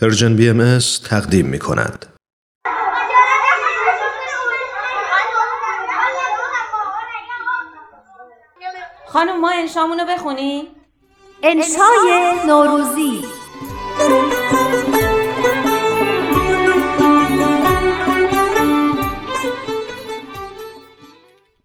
پرژن 0.00 0.36
بی 0.36 0.48
ام 0.48 0.78
تقدیم 1.04 1.46
می 1.46 1.58
کند. 1.58 2.06
خانم 9.06 9.40
ما 9.40 9.50
انشامونو 9.50 10.04
بخونیم 10.04 10.64
انشای 11.42 12.32
نوروزی 12.46 13.24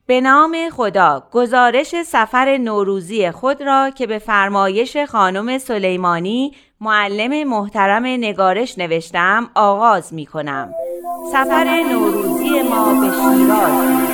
به 0.05 0.21
نام 0.21 0.69
خدا 0.69 1.27
گزارش 1.31 2.01
سفر 2.03 2.57
نوروزی 2.57 3.31
خود 3.31 3.61
را 3.61 3.89
که 3.89 4.07
به 4.07 4.19
فرمایش 4.19 4.97
خانم 4.97 5.57
سلیمانی 5.57 6.55
معلم 6.83 7.43
محترم 7.47 8.05
نگارش 8.05 8.77
نوشتم 8.77 9.49
آغاز 9.55 10.13
می 10.13 10.25
کنم 10.25 10.73
سفر 11.31 11.83
نوروزی 11.83 12.61
ما 12.61 13.01
به 13.01 13.11
شیراز. 13.11 14.11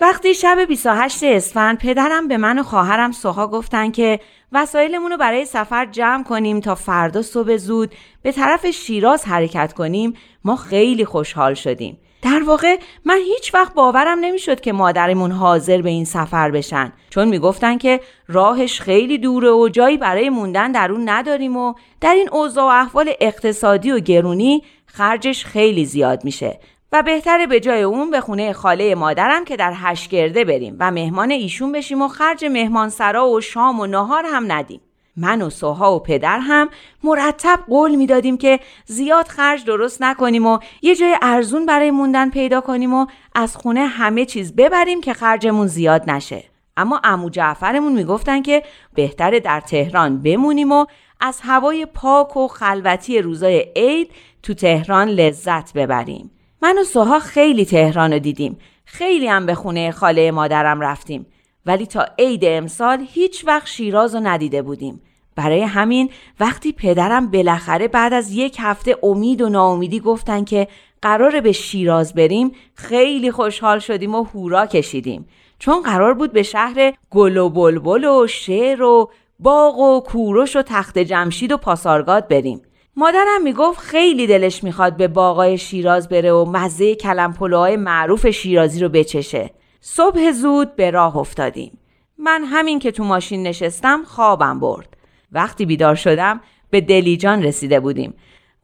وقتی 0.00 0.34
شب 0.34 0.58
28 0.68 1.24
اسفند 1.24 1.78
پدرم 1.78 2.28
به 2.28 2.36
من 2.36 2.58
و 2.58 2.62
خواهرم 2.62 3.12
سوها 3.12 3.46
گفتن 3.46 3.90
که 3.90 4.20
وسایلمون 4.52 5.10
رو 5.10 5.16
برای 5.16 5.44
سفر 5.44 5.86
جمع 5.86 6.24
کنیم 6.24 6.60
تا 6.60 6.74
فردا 6.74 7.22
صبح 7.22 7.56
زود 7.56 7.94
به 8.22 8.32
طرف 8.32 8.66
شیراز 8.66 9.24
حرکت 9.24 9.72
کنیم 9.72 10.14
ما 10.44 10.56
خیلی 10.56 11.04
خوشحال 11.04 11.54
شدیم. 11.54 11.98
در 12.22 12.42
واقع 12.46 12.76
من 13.04 13.18
هیچ 13.18 13.54
وقت 13.54 13.74
باورم 13.74 14.18
نمی‌شد 14.18 14.60
که 14.60 14.72
مادرمون 14.72 15.30
حاضر 15.30 15.82
به 15.82 15.90
این 15.90 16.04
سفر 16.04 16.50
بشن. 16.50 16.92
چون 17.10 17.28
می‌گفتن 17.28 17.78
که 17.78 18.00
راهش 18.28 18.80
خیلی 18.80 19.18
دوره 19.18 19.50
و 19.50 19.68
جایی 19.68 19.96
برای 19.96 20.30
موندن 20.30 20.72
در 20.72 20.92
اون 20.92 21.08
نداریم 21.08 21.56
و 21.56 21.74
در 22.00 22.14
این 22.14 22.28
اوضاع 22.32 22.64
و 22.64 22.68
احوال 22.68 23.12
اقتصادی 23.20 23.90
و 23.90 23.98
گرونی 23.98 24.62
خرجش 24.86 25.44
خیلی 25.44 25.84
زیاد 25.84 26.24
میشه. 26.24 26.60
و 26.92 27.02
بهتره 27.02 27.46
به 27.46 27.60
جای 27.60 27.82
اون 27.82 28.10
به 28.10 28.20
خونه 28.20 28.52
خاله 28.52 28.94
مادرم 28.94 29.44
که 29.44 29.56
در 29.56 29.72
هشگرده 29.76 30.44
بریم 30.44 30.76
و 30.80 30.90
مهمان 30.90 31.30
ایشون 31.30 31.72
بشیم 31.72 32.02
و 32.02 32.08
خرج 32.08 32.44
مهمانسرا 32.44 33.28
و 33.28 33.40
شام 33.40 33.80
و 33.80 33.86
نهار 33.86 34.24
هم 34.26 34.52
ندیم. 34.52 34.80
من 35.16 35.42
و 35.42 35.50
سوها 35.50 35.96
و 35.96 35.98
پدر 35.98 36.38
هم 36.38 36.68
مرتب 37.04 37.58
قول 37.68 37.94
می‌دادیم 37.94 38.36
که 38.36 38.60
زیاد 38.84 39.28
خرج 39.28 39.64
درست 39.64 40.02
نکنیم 40.02 40.46
و 40.46 40.58
یه 40.82 40.94
جای 40.94 41.16
ارزون 41.22 41.66
برای 41.66 41.90
موندن 41.90 42.30
پیدا 42.30 42.60
کنیم 42.60 42.94
و 42.94 43.06
از 43.34 43.56
خونه 43.56 43.86
همه 43.86 44.24
چیز 44.24 44.56
ببریم 44.56 45.00
که 45.00 45.12
خرجمون 45.12 45.66
زیاد 45.66 46.10
نشه. 46.10 46.44
اما 46.76 47.00
امو 47.04 47.30
جعفرمون 47.30 47.92
می‌گفتن 47.92 48.42
که 48.42 48.62
بهتره 48.94 49.40
در 49.40 49.60
تهران 49.60 50.22
بمونیم 50.22 50.72
و 50.72 50.86
از 51.20 51.40
هوای 51.42 51.86
پاک 51.86 52.36
و 52.36 52.48
خلوتی 52.48 53.22
روزای 53.22 53.66
عید 53.76 54.10
تو 54.42 54.54
تهران 54.54 55.08
لذت 55.08 55.72
ببریم. 55.72 56.30
من 56.62 56.78
و 56.78 56.84
سوها 56.84 57.18
خیلی 57.18 57.64
تهران 57.64 58.12
رو 58.12 58.18
دیدیم. 58.18 58.58
خیلی 58.84 59.28
هم 59.28 59.46
به 59.46 59.54
خونه 59.54 59.90
خاله 59.90 60.30
مادرم 60.30 60.80
رفتیم. 60.80 61.26
ولی 61.66 61.86
تا 61.86 62.06
عید 62.18 62.44
امسال 62.44 63.06
هیچ 63.10 63.44
وقت 63.46 63.66
شیراز 63.66 64.14
رو 64.14 64.20
ندیده 64.24 64.62
بودیم. 64.62 65.02
برای 65.36 65.62
همین 65.62 66.10
وقتی 66.40 66.72
پدرم 66.72 67.30
بالاخره 67.30 67.88
بعد 67.88 68.12
از 68.12 68.32
یک 68.32 68.56
هفته 68.60 68.96
امید 69.02 69.40
و 69.40 69.48
ناامیدی 69.48 70.00
گفتن 70.00 70.44
که 70.44 70.68
قرار 71.02 71.40
به 71.40 71.52
شیراز 71.52 72.14
بریم 72.14 72.52
خیلی 72.74 73.30
خوشحال 73.30 73.78
شدیم 73.78 74.14
و 74.14 74.22
هورا 74.22 74.66
کشیدیم. 74.66 75.28
چون 75.58 75.82
قرار 75.82 76.14
بود 76.14 76.32
به 76.32 76.42
شهر 76.42 76.92
گل 77.10 77.36
و 77.36 77.48
بلبل 77.48 78.04
و 78.04 78.26
شعر 78.26 78.82
و 78.82 79.10
باغ 79.38 79.78
و 79.78 80.00
کوروش 80.00 80.56
و 80.56 80.62
تخت 80.62 80.98
جمشید 80.98 81.52
و 81.52 81.56
پاسارگاد 81.56 82.28
بریم. 82.28 82.62
مادرم 82.96 83.42
می‌گفت 83.44 83.78
خیلی 83.78 84.26
دلش 84.26 84.64
می‌خواد 84.64 84.96
به 84.96 85.08
باغای 85.08 85.58
شیراز 85.58 86.08
بره 86.08 86.32
و 86.32 86.44
مزه 86.44 86.94
کلم 86.94 87.34
معروف 87.76 88.30
شیرازی 88.30 88.80
رو 88.80 88.88
بچشه. 88.88 89.50
صبح 89.80 90.30
زود 90.30 90.76
به 90.76 90.90
راه 90.90 91.16
افتادیم. 91.16 91.78
من 92.18 92.44
همین 92.44 92.78
که 92.78 92.90
تو 92.90 93.04
ماشین 93.04 93.42
نشستم 93.42 94.02
خوابم 94.04 94.60
برد. 94.60 94.96
وقتی 95.32 95.66
بیدار 95.66 95.94
شدم 95.94 96.40
به 96.70 96.80
دلیجان 96.80 97.42
رسیده 97.42 97.80
بودیم 97.80 98.14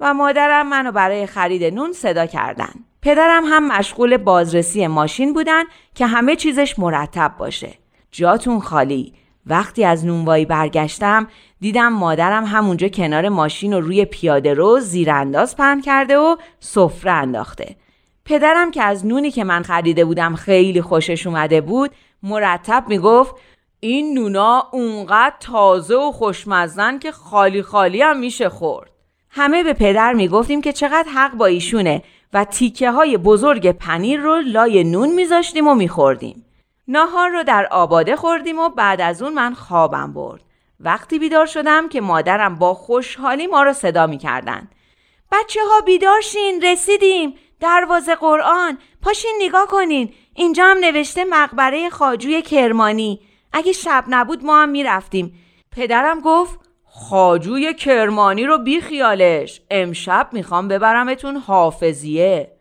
و 0.00 0.14
مادرم 0.14 0.68
منو 0.68 0.92
برای 0.92 1.26
خرید 1.26 1.64
نون 1.64 1.92
صدا 1.92 2.26
کردن. 2.26 2.72
پدرم 3.02 3.44
هم 3.44 3.78
مشغول 3.78 4.16
بازرسی 4.16 4.86
ماشین 4.86 5.32
بودن 5.32 5.64
که 5.94 6.06
همه 6.06 6.36
چیزش 6.36 6.78
مرتب 6.78 7.34
باشه. 7.38 7.74
جاتون 8.10 8.60
خالی. 8.60 9.12
وقتی 9.46 9.84
از 9.84 10.06
نونوایی 10.06 10.44
برگشتم 10.44 11.26
دیدم 11.60 11.88
مادرم 11.88 12.44
همونجا 12.44 12.88
کنار 12.88 13.28
ماشین 13.28 13.72
و 13.72 13.80
روی 13.80 14.04
پیاده 14.04 14.54
رو 14.54 14.80
زیرانداز 14.80 15.56
پهن 15.56 15.80
کرده 15.80 16.18
و 16.18 16.36
سفره 16.60 17.12
انداخته. 17.12 17.76
پدرم 18.26 18.70
که 18.70 18.82
از 18.82 19.06
نونی 19.06 19.30
که 19.30 19.44
من 19.44 19.62
خریده 19.62 20.04
بودم 20.04 20.34
خیلی 20.34 20.82
خوشش 20.82 21.26
اومده 21.26 21.60
بود 21.60 21.90
مرتب 22.22 22.84
می‌گفت 22.88 23.34
این 23.80 24.18
نونا 24.18 24.68
اونقدر 24.72 25.36
تازه 25.40 25.96
و 25.96 26.12
خوشمزن 26.12 26.98
که 26.98 27.12
خالی 27.12 27.62
خالی 27.62 28.02
هم 28.02 28.18
میشه 28.18 28.48
خورد. 28.48 28.90
همه 29.30 29.62
به 29.62 29.72
پدر 29.72 30.12
می‌گفتیم 30.12 30.60
که 30.60 30.72
چقدر 30.72 31.08
حق 31.14 31.32
با 31.32 31.46
ایشونه 31.46 32.02
و 32.32 32.44
تیکه 32.44 32.90
های 32.90 33.16
بزرگ 33.16 33.72
پنیر 33.72 34.20
رو 34.20 34.40
لای 34.46 34.84
نون 34.84 35.14
میذاشتیم 35.14 35.68
و 35.68 35.74
میخوردیم. 35.74 36.44
ناهار 36.88 37.30
رو 37.30 37.42
در 37.42 37.68
آباده 37.70 38.16
خوردیم 38.16 38.58
و 38.58 38.68
بعد 38.68 39.00
از 39.00 39.22
اون 39.22 39.34
من 39.34 39.54
خوابم 39.54 40.12
برد. 40.12 40.40
وقتی 40.80 41.18
بیدار 41.18 41.46
شدم 41.46 41.88
که 41.88 42.00
مادرم 42.00 42.54
با 42.54 42.74
خوشحالی 42.74 43.46
ما 43.46 43.62
رو 43.62 43.72
صدا 43.72 44.06
می‌کردن. 44.06 44.68
بچه 45.32 45.60
ها 45.70 45.80
بیدار 45.80 46.20
شین 46.20 46.62
رسیدیم. 46.62 47.34
دروازه 47.60 48.14
قرآن. 48.14 48.78
پاشین 49.02 49.38
نگاه 49.42 49.66
کنین. 49.66 50.14
اینجا 50.34 50.64
هم 50.64 50.78
نوشته 50.78 51.24
مقبره 51.24 51.90
خاجوی 51.90 52.42
کرمانی. 52.42 53.20
اگه 53.52 53.72
شب 53.72 54.04
نبود 54.08 54.44
ما 54.44 54.62
هم 54.62 54.68
می‌رفتیم. 54.68 55.38
پدرم 55.76 56.20
گفت 56.20 56.60
خاجوی 56.84 57.74
کرمانی 57.74 58.44
رو 58.44 58.58
بی 58.58 58.80
خیالش. 58.80 59.60
امشب 59.70 60.28
می‌خوام 60.32 60.68
ببرمتون 60.68 61.36
حافظیه. 61.36 62.52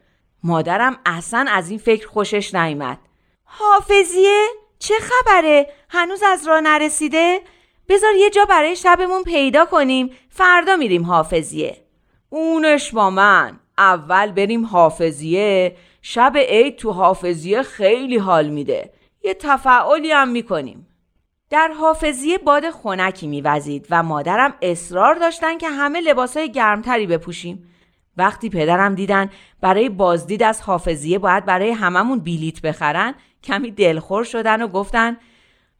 مادرم 0.44 1.00
اصلا 1.06 1.45
از 1.50 1.69
این 1.69 1.79
فکر 1.79 2.07
خوشش 2.07 2.56
نیامد 2.56 3.00
حافظیه؟ 3.44 4.45
چه 4.79 4.94
خبره؟ 5.01 5.69
هنوز 5.89 6.23
از 6.23 6.47
راه 6.47 6.62
نرسیده؟ 6.62 7.41
بذار 7.89 8.16
یه 8.16 8.29
جا 8.29 8.45
برای 8.45 8.75
شبمون 8.75 9.23
پیدا 9.23 9.66
کنیم. 9.66 10.09
فردا 10.29 10.75
میریم 10.75 11.06
حافظیه. 11.06 11.77
اونش 12.29 12.91
با 12.91 13.09
من. 13.09 13.59
اول 13.78 14.31
بریم 14.31 14.66
حافظیه 14.66 15.75
شب 16.02 16.34
عید 16.38 16.75
تو 16.75 16.91
حافظیه 16.91 17.63
خیلی 17.63 18.18
حال 18.18 18.47
میده. 18.47 18.94
یه 19.24 19.34
تفعالی 19.34 20.12
هم 20.12 20.30
می‌کنیم. 20.30 20.88
در 21.50 21.68
حافظیه 21.68 22.38
باد 22.38 22.69
خونکی 22.69 23.28
میوزید 23.28 23.88
و 23.90 24.03
مادرم 24.03 24.53
اصرار 24.62 25.16
داشتن 25.16 25.58
که 25.58 25.69
همه 25.69 26.02
لباسای 26.02 26.52
گرمتری 26.52 27.08
بپوشیم. 27.08 27.72
وقتی 28.18 28.50
پدرم 28.50 28.96
دیدن 28.96 29.30
برای 29.62 29.90
بازدید 29.90 30.44
از 30.44 30.62
حافظیه 30.62 31.19
باید 31.19 31.46
برای 31.46 31.72
هممون 31.72 32.19
بیلیت 32.19 32.62
بخرن 32.62 33.16
کمی 33.44 33.72
دلخور 33.72 34.24
شدن 34.24 34.62
و 34.62 34.68
گفتن 34.68 35.18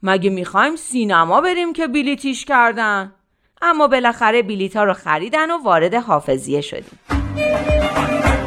مگه 0.04 0.30
می‌خوایم 0.30 0.76
سینما 0.76 1.42
بریم 1.42 1.74
که 1.74 1.88
بیلیتیش 1.88 2.46
کردن؟ 2.46 3.14
اما 3.62 3.88
بالاخره 3.88 4.42
بیلیت 4.42 4.76
ها 4.76 4.84
رو 4.84 4.94
خریدن 4.94 5.52
و 5.52 5.64
وارد 5.64 5.94
حافظیه 5.94 6.62
شدیم. 6.62 7.25
Thank 7.35 8.40
you. 8.40 8.45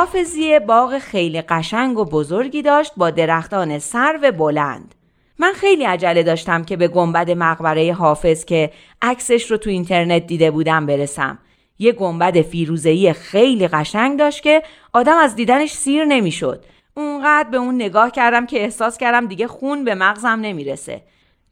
حافظیه 0.00 0.60
باغ 0.60 0.98
خیلی 0.98 1.42
قشنگ 1.42 1.98
و 1.98 2.04
بزرگی 2.04 2.62
داشت 2.62 2.92
با 2.96 3.10
درختان 3.10 3.78
سرو 3.78 4.32
بلند. 4.32 4.94
من 5.38 5.52
خیلی 5.52 5.84
عجله 5.84 6.22
داشتم 6.22 6.64
که 6.64 6.76
به 6.76 6.88
گنبد 6.88 7.30
مقبره 7.30 7.92
حافظ 7.92 8.44
که 8.44 8.70
عکسش 9.02 9.50
رو 9.50 9.56
تو 9.56 9.70
اینترنت 9.70 10.26
دیده 10.26 10.50
بودم 10.50 10.86
برسم. 10.86 11.38
یه 11.78 11.92
گنبد 11.92 12.40
فیروزه‌ای 12.42 13.12
خیلی 13.12 13.68
قشنگ 13.68 14.18
داشت 14.18 14.42
که 14.42 14.62
آدم 14.92 15.16
از 15.16 15.36
دیدنش 15.36 15.72
سیر 15.72 16.04
نمی‌شد. 16.04 16.64
اونقدر 16.94 17.48
به 17.50 17.56
اون 17.56 17.74
نگاه 17.74 18.10
کردم 18.10 18.46
که 18.46 18.60
احساس 18.62 18.98
کردم 18.98 19.26
دیگه 19.26 19.46
خون 19.46 19.84
به 19.84 19.94
مغزم 19.94 20.28
نمی‌رسه. 20.28 21.02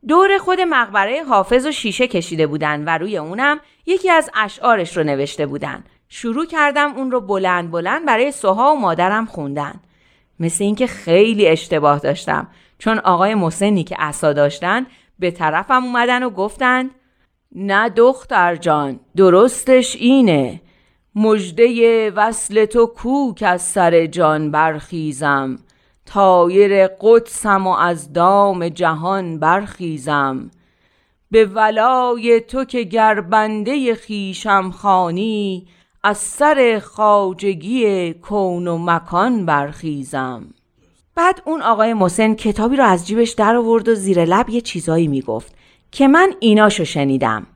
دور 0.09 0.39
خود 0.39 0.61
مقبره 0.61 1.25
حافظ 1.25 1.67
و 1.67 1.73
شیشه 1.73 2.09
کشیده 2.09 2.47
بودن 2.47 2.85
و 2.85 2.99
روی 2.99 3.17
اونم 3.17 3.61
یکی 3.87 4.11
از 4.11 4.31
اشعارش 4.35 4.97
رو 4.97 5.03
نوشته 5.03 5.47
بودن. 5.47 5.85
شروع 6.09 6.47
کردم 6.47 6.93
اون 6.97 7.11
رو 7.11 7.21
بلند 7.21 7.71
بلند 7.71 8.07
برای 8.07 8.33
سوها 8.33 8.75
و 8.75 8.81
مادرم 8.81 9.27
خوندن. 9.27 9.81
مثل 10.41 10.65
اینکه 10.65 10.87
خیلی 10.87 11.49
اشتباه 11.49 11.99
داشتم. 11.99 12.49
چون 12.79 12.99
آقای 12.99 13.35
مسنی 13.35 13.85
که 13.85 13.97
عصا 13.99 14.33
داشتن 14.33 14.87
به 15.19 15.31
طرفم 15.31 15.85
اومدن 15.85 16.23
و 16.23 16.31
گفتند 16.31 16.91
نه 17.55 17.89
دختر 17.89 18.57
جان 18.57 19.01
درستش 19.17 19.97
اینه. 19.97 20.61
مجده 21.15 22.11
وصل 22.11 22.65
تو 22.65 22.87
کوک 22.87 23.45
از 23.47 23.63
سر 23.63 24.07
جان 24.07 24.51
برخیزم. 24.51 25.59
تایر 26.07 26.87
قدسم 26.87 27.67
و 27.67 27.71
از 27.71 28.13
دام 28.13 28.69
جهان 28.69 29.39
برخیزم. 29.39 30.51
به 31.31 31.45
ولای 31.45 32.41
تو 32.41 32.65
که 32.65 32.83
گربنده 32.83 33.95
خیشم 33.95 34.71
خانی 34.71 35.67
از 36.03 36.19
سر 36.19 36.83
خاجگی 36.85 38.13
کون 38.13 38.69
و 38.69 38.79
مکان 38.79 39.47
برخیزم. 39.47 40.55
بعد 41.15 41.43
اون 41.45 41.63
آقای 41.63 41.95
مسن 41.95 42.35
کتابی 42.35 42.77
رو 42.77 42.85
از 42.85 43.07
جیبش 43.07 43.31
در 43.31 43.57
آورد 43.57 43.89
و 43.89 43.95
زیر 43.95 44.25
لب 44.25 44.51
یه 44.51 44.61
چیزایی 44.61 45.09
می‌گفت 45.09 45.55
که 45.93 46.09
من 46.09 46.33
ایناشو 46.41 46.85
شنیدم. 46.85 47.47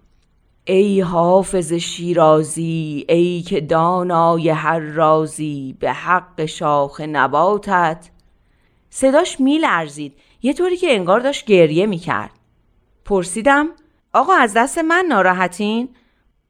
ای 0.65 1.01
حافظ 1.01 1.73
شیرازی 1.73 3.05
ای 3.09 3.43
که 3.43 3.61
دانای 3.61 4.49
هر 4.49 4.79
رازی 4.79 5.77
به 5.81 5.93
حق 5.93 6.45
شاخ 6.45 7.01
نباتت. 7.01 8.11
صداش 8.91 9.41
میلرزید 9.41 10.13
یه 10.43 10.53
طوری 10.53 10.77
که 10.77 10.95
انگار 10.95 11.21
داشت 11.21 11.45
گریه 11.45 11.87
می‌کرد. 11.87 12.31
پرسیدم 13.05 13.69
آقا 14.13 14.33
از 14.33 14.55
دست 14.55 14.79
من 14.79 15.05
ناراحتین؟ 15.09 15.89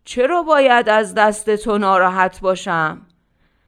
چرا 0.04 0.42
باید 0.42 0.88
از 0.88 1.14
دست 1.14 1.56
تو 1.56 1.78
ناراحت 1.78 2.40
باشم؟ 2.40 3.06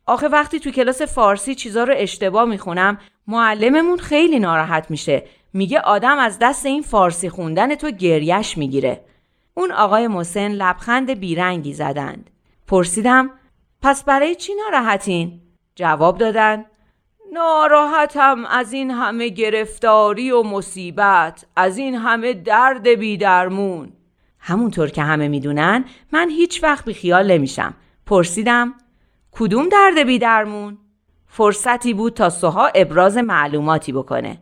آخه 0.07 0.29
وقتی 0.29 0.61
تو 0.61 0.71
کلاس 0.71 1.03
فارسی 1.03 1.55
چیزا 1.55 1.85
رو 1.85 1.95
اشتباه 1.97 2.45
می‌خونم 2.45 2.99
معلممون 3.27 3.99
خیلی 3.99 4.39
ناراحت 4.39 4.91
میشه 4.91 5.23
میگه 5.53 5.81
آدم 5.81 6.19
از 6.19 6.39
دست 6.41 6.67
این 6.67 6.83
فارسی 6.83 7.31
خوندن 7.31 7.75
تو 7.75 7.91
گریش 7.91 8.59
می‌گیره 8.59 9.05
اون 9.55 9.73
آقای 9.73 10.09
مسن 10.09 10.49
لبخند 10.49 11.11
بیرنگی 11.11 11.73
زدند 11.73 12.31
پرسیدم 12.67 13.31
پس 13.83 14.05
برای 14.05 14.35
چی 14.35 14.53
ناراحتین؟ 14.55 15.41
جواب 15.75 16.19
دادن 16.19 16.65
ناراحتم 17.33 18.45
از 18.45 18.73
این 18.73 18.91
همه 18.91 19.29
گرفتاری 19.29 20.31
و 20.31 20.43
مصیبت 20.43 21.47
از 21.57 21.79
این 21.79 21.95
همه 21.95 22.33
درد 22.33 22.89
بیدرمون 22.89 23.93
همونطور 24.47 24.91
که 24.91 25.03
همه 25.03 25.29
می‌دونن 25.29 25.85
من 26.13 26.31
هیچ 26.31 26.63
وقت 26.63 26.85
بیخیال 26.85 27.33
نمیشم. 27.33 27.75
پرسیدم 28.07 28.75
کدوم 29.33 29.69
درد 29.69 30.03
بیدرمون؟ 30.03 30.79
فرصتی 31.29 31.95
بود 31.95 32.15
تا 32.15 32.31
سوها 32.31 32.67
ابراز 32.75 33.17
معلوماتی 33.17 33.93
بکنه. 33.93 34.39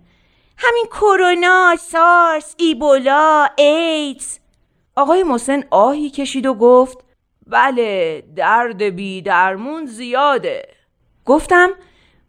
همین 0.58 0.87
کرونا، 0.90 1.76
سارس، 1.81 2.54
ایبولا، 2.58 3.49
ایدز. 3.58 4.38
آقای 4.96 5.22
مسن 5.22 5.62
آهی 5.70 6.10
کشید 6.10 6.46
و 6.46 6.54
گفت 6.54 6.99
بله 7.46 8.22
درد 8.37 8.82
بیدرمون 8.82 9.87
زیاده. 9.87 10.69
گفتم 11.25 11.70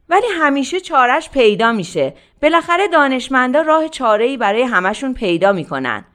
ولی 0.09 0.27
همیشه 0.39 0.79
چارش 0.79 1.29
پیدا 1.29 1.71
میشه. 1.71 2.13
بالاخره 2.41 2.87
دانشمندا 2.87 3.61
راه 3.61 3.89
چاره 3.89 4.37
برای 4.37 4.63
همشون 4.63 5.13
پیدا 5.13 5.51
می‌کنن. 5.51 6.05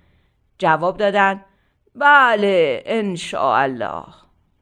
جواب 0.59 0.97
دادن 0.97 1.45
بله 2.01 2.83
الله 3.35 4.05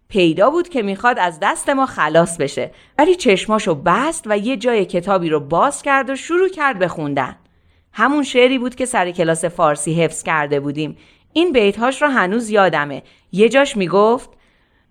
پیدا 0.09 0.51
بود 0.51 0.69
که 0.69 0.83
می‌خواد 0.83 1.19
از 1.19 1.39
دست 1.43 1.69
ما 1.69 1.87
خلاص 1.87 2.37
بشه. 2.37 2.71
ولی 2.99 3.15
چشماشو 3.15 3.75
بست 3.75 4.25
و 4.27 4.39
یه 4.39 4.57
جای 4.57 4.85
کتابی 4.85 5.29
رو 5.29 5.41
باز 5.41 5.83
کرد 5.83 6.11
و 6.11 6.17
شروع 6.17 6.49
کرد 6.49 6.79
به 6.79 6.89
خوندن. 6.89 7.37
همون 7.93 8.23
شعری 8.23 8.59
بود 8.59 8.75
که 8.75 8.87
سر 8.87 9.11
کلاس 9.11 9.45
فارسی 9.45 9.95
حفظ 9.95 10.23
کرده 10.23 10.61
بودیم. 10.61 10.97
این 11.33 11.53
بیتهاش 11.53 12.03
رو 12.03 12.09
هنوز 12.09 12.51
یادمه. 12.51 13.03
یه 13.33 13.49
جاش 13.49 13.77
می‌گفت 13.77 14.31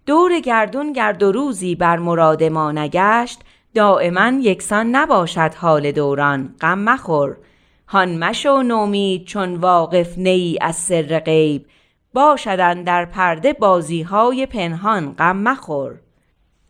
دور 0.06 0.40
گردون 0.40 0.94
گرد 0.94 1.24
و 1.24 1.32
روزی 1.32 1.76
بر 1.76 1.98
مراد 1.98 2.44
ما 2.44 2.72
نگشت 2.72 3.40
دائما 3.76 4.32
یکسان 4.42 4.96
نباشد 4.96 5.54
حال 5.54 5.92
دوران. 5.92 6.56
غم 6.62 6.80
مخور. 6.80 7.38
هان 7.88 8.18
مشو 8.18 8.62
نومید 8.62 9.26
چون 9.26 9.56
واقف 9.56 10.18
نی 10.18 10.58
از 10.62 10.76
سر 10.76 11.20
غیب. 11.20 11.66
باشدن 12.16 12.84
در 12.84 13.06
پرده 13.06 13.54
بازی 13.54 14.02
های 14.02 14.46
پنهان 14.46 15.14
غم 15.14 15.38
مخور. 15.38 15.96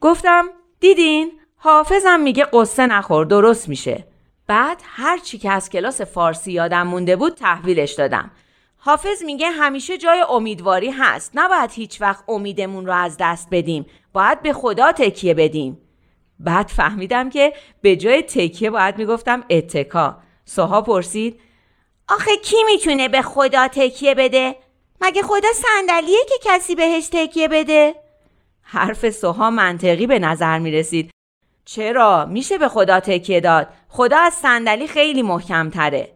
گفتم 0.02 0.46
دیدین؟ 0.80 1.32
حافظم 1.56 2.20
میگه 2.20 2.48
قصه 2.54 2.88
نخور 2.88 3.26
درست 3.26 3.70
میشه. 3.70 4.08
بعد 4.48 4.82
هر 4.86 5.18
چی 5.18 5.38
که 5.38 5.52
از 5.52 5.70
کلاس 5.70 6.02
فارسی 6.02 6.52
یادم 6.52 6.88
مونده 6.88 7.16
بود 7.16 7.34
تحویلش 7.34 7.94
دادم. 7.94 8.32
حافظ 8.78 9.24
میگه 9.24 9.50
همیشه 9.50 9.98
جای 9.98 10.26
امیدواری 10.30 10.90
هست. 10.90 11.32
نباید 11.36 11.72
هیچ 11.72 12.02
وقت 12.02 12.24
امیدمون 12.28 12.86
رو 12.86 12.94
از 12.94 13.18
دست 13.20 13.48
بدیم. 13.52 13.86
باید 14.14 14.42
به 14.42 14.54
خدا 14.54 14.92
تکیه 14.92 15.34
بدیم. 15.34 15.82
بعد 16.40 16.68
فهمیدم 16.68 17.30
که 17.30 17.54
به 17.82 17.96
جای 17.96 18.22
تکیه 18.22 18.70
باید 18.70 18.98
می‌گفتم 18.98 19.44
اتکا. 19.50 20.18
سوها 20.46 20.82
پرسید 20.82 21.40
آخه 22.10 22.38
کی 22.38 22.58
می‌تونه 22.66 23.08
به 23.10 23.22
خدا 23.22 23.68
تکیه 23.68 24.16
بده؟ 24.16 24.56
مگه 25.06 25.22
خدا 25.22 25.48
صندلیه 25.54 26.20
که 26.30 26.36
کسی 26.42 26.76
بهش 26.76 27.10
تکیه 27.12 27.48
بده؟ 27.48 27.96
حرف 28.62 29.10
سوها 29.10 29.50
منطقی 29.50 30.08
به 30.08 30.20
نظر 30.20 30.60
می 30.60 30.72
رسید. 30.72 31.12
چرا؟ 31.66 32.26
میشه 32.26 32.58
به 32.58 32.68
خدا 32.68 33.00
تکیه 33.00 33.40
داد. 33.40 33.68
خدا 33.90 34.18
از 34.18 34.34
صندلی 34.34 34.88
خیلی 34.88 35.22
محکم 35.22 35.70
تره 35.70 36.12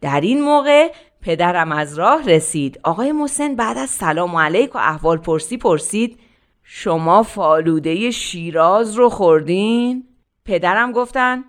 در 0.00 0.20
این 0.20 0.42
موقع 0.42 0.92
پدرم 1.22 1.72
از 1.72 1.98
راه 1.98 2.28
رسید. 2.28 2.80
آقای 2.84 3.12
محسن 3.12 3.54
بعد 3.54 3.78
از 3.78 3.90
سلام 3.90 4.36
علیک 4.36 4.74
و 4.74 4.78
احوال 4.78 5.18
پرسی 5.18 5.56
پرسید 5.56 6.20
شما 6.62 7.22
فالوده 7.22 8.10
شیراز 8.10 8.94
رو 8.94 9.08
خوردین؟ 9.08 10.08
پدرم 10.44 10.92
گفتن 10.92 11.44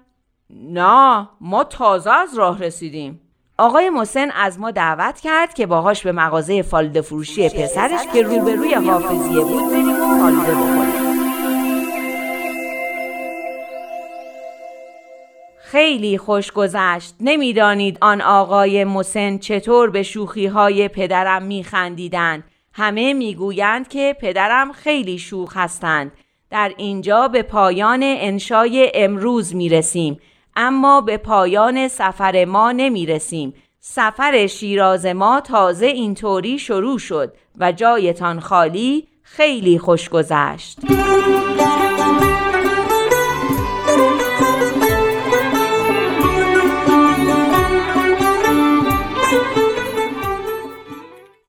نه 0.50 1.30
ما 1.42 1.64
تازه 1.64 2.12
از 2.12 2.38
راه 2.38 2.60
رسیدیم. 2.60 3.22
آقای 3.58 3.90
محسن 3.90 4.32
از 4.32 4.60
ما 4.60 4.72
دعوت 4.72 5.20
کرد 5.20 5.54
که 5.54 5.66
باهاش 5.66 6.04
به 6.04 6.12
مغازه 6.12 6.62
فالوده 6.62 7.02
فروشی 7.02 7.50
پسرش 7.50 8.00
که 8.14 8.22
روبروی 8.22 8.74
حافظیه 8.74 9.44
بود 9.44 9.72
بریم 9.72 9.90
و 9.90 10.20
فالوده 10.20 10.52
بخوریم. 10.52 11.12
خیلی 15.64 16.18
خوش 16.18 16.52
گذشت. 16.52 17.16
نمی‌دانید 17.20 17.98
آن 18.02 18.22
آقای 18.22 18.84
مسن 18.84 19.38
چطور 19.38 19.90
به 19.90 20.04
شوخی 20.04 20.46
های 20.46 20.88
پدرم 20.88 21.44
میخندیدند. 21.44 22.44
همه 22.74 23.14
می‌گویند 23.14 23.88
که 23.88 24.16
پدرم 24.22 24.72
خیلی 24.72 25.18
شوخ 25.18 25.58
هستند. 25.58 26.12
در 26.50 26.72
اینجا 26.78 27.28
به 27.28 27.44
پایان 27.44 28.00
انشای 28.04 28.92
امروز 28.96 29.56
می‌رسیم. 29.56 30.20
اما 30.56 31.02
به 31.02 31.18
پایان 31.18 31.88
سفر 31.88 32.46
ما 32.46 32.72
نمی 32.72 33.06
رسیم. 33.06 33.54
سفر 33.80 34.48
شیراز 34.48 35.06
ما 35.06 35.42
تازه 35.42 35.86
اینطوری 35.86 36.60
شروع 36.60 37.00
شد 37.00 37.34
و 37.60 37.72
جایتان 37.72 38.40
خالی 38.40 39.08
خیلی 39.24 39.80
خوش 39.80 40.10
گذشت. 40.10 40.80